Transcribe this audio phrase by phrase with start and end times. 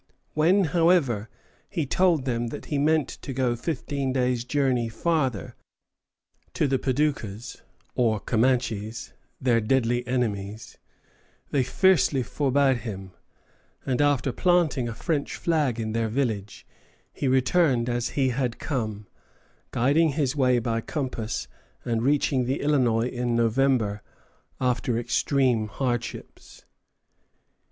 [0.33, 1.29] When, however,
[1.69, 5.55] he told them that he meant to go fifteen days' journey farther,
[6.55, 7.61] to the Padoucas,
[7.93, 10.79] or Comanches, their deadly enemies,
[11.51, 13.11] they fiercely forbade him;
[13.85, 16.65] and after planting a French flag in their village,
[17.13, 19.05] he returned as he had come,
[19.69, 21.47] guiding his way by compass,
[21.85, 24.01] and reaching the Illinois in November,
[24.59, 26.65] after extreme hardships.